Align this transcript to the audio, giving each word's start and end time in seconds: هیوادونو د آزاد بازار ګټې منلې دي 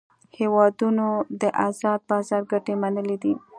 هیوادونو 0.37 1.07
د 1.41 1.43
آزاد 1.67 1.99
بازار 2.11 2.41
ګټې 2.51 2.73
منلې 2.81 3.17
دي 3.23 3.33